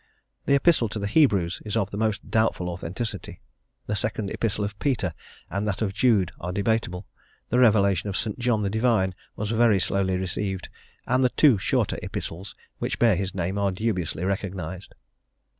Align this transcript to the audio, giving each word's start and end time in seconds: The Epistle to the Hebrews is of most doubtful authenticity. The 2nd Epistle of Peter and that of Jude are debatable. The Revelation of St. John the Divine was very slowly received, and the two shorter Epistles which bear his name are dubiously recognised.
The 0.47 0.55
Epistle 0.55 0.89
to 0.89 0.97
the 0.97 1.05
Hebrews 1.05 1.61
is 1.63 1.77
of 1.77 1.93
most 1.93 2.31
doubtful 2.31 2.69
authenticity. 2.69 3.39
The 3.85 3.93
2nd 3.93 4.33
Epistle 4.33 4.63
of 4.63 4.79
Peter 4.79 5.13
and 5.47 5.67
that 5.67 5.83
of 5.83 5.93
Jude 5.93 6.31
are 6.39 6.51
debatable. 6.51 7.05
The 7.49 7.59
Revelation 7.59 8.09
of 8.09 8.17
St. 8.17 8.39
John 8.39 8.63
the 8.63 8.69
Divine 8.71 9.13
was 9.35 9.51
very 9.51 9.79
slowly 9.79 10.17
received, 10.17 10.69
and 11.05 11.23
the 11.23 11.29
two 11.29 11.59
shorter 11.59 11.99
Epistles 12.01 12.55
which 12.79 12.97
bear 12.97 13.15
his 13.15 13.35
name 13.35 13.59
are 13.59 13.71
dubiously 13.71 14.25
recognised. 14.25 14.95